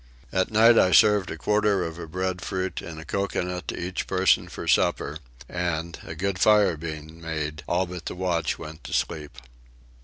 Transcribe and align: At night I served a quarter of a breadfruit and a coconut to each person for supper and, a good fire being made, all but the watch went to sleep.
At 0.31 0.49
night 0.49 0.79
I 0.79 0.91
served 0.93 1.29
a 1.29 1.37
quarter 1.37 1.83
of 1.83 1.99
a 1.99 2.07
breadfruit 2.07 2.81
and 2.81 2.99
a 2.99 3.05
coconut 3.05 3.67
to 3.67 3.79
each 3.79 4.07
person 4.07 4.47
for 4.47 4.67
supper 4.67 5.19
and, 5.47 5.99
a 6.01 6.15
good 6.15 6.39
fire 6.39 6.75
being 6.75 7.21
made, 7.21 7.61
all 7.67 7.85
but 7.85 8.07
the 8.07 8.15
watch 8.15 8.57
went 8.57 8.83
to 8.85 8.93
sleep. 8.93 9.37